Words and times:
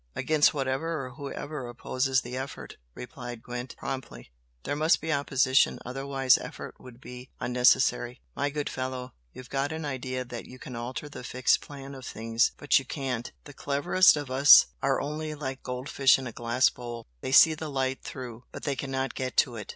"Against 0.15 0.51
whatever 0.51 1.05
or 1.05 1.11
whoever 1.11 1.67
opposes 1.67 2.21
the 2.21 2.35
effort," 2.35 2.77
replied 2.95 3.43
Gwent, 3.43 3.75
promptly 3.77 4.31
"There 4.63 4.75
must 4.75 4.99
be 4.99 5.13
opposition, 5.13 5.77
otherwise 5.85 6.39
effort 6.39 6.79
would 6.79 6.99
be 6.99 7.29
unnecessary. 7.39 8.19
My 8.35 8.49
good 8.49 8.67
fellow, 8.67 9.13
you've 9.31 9.51
got 9.51 9.71
an 9.71 9.85
idea 9.85 10.25
that 10.25 10.45
you 10.47 10.57
can 10.57 10.75
alter 10.75 11.07
the 11.07 11.23
fixed 11.23 11.61
plan 11.61 11.93
of 11.93 12.03
things, 12.07 12.51
but 12.57 12.79
you 12.79 12.83
can't. 12.85 13.31
The 13.43 13.53
cleverest 13.53 14.17
of 14.17 14.31
us 14.31 14.65
are 14.81 14.99
only 14.99 15.35
like 15.35 15.61
goldfish 15.61 16.17
in 16.17 16.25
a 16.25 16.31
glass 16.31 16.71
bowl 16.71 17.05
they 17.21 17.31
see 17.31 17.53
the 17.53 17.69
light 17.69 18.01
through, 18.01 18.45
but 18.51 18.63
they 18.63 18.75
cannot 18.75 19.13
get 19.13 19.37
to 19.37 19.55
it. 19.55 19.69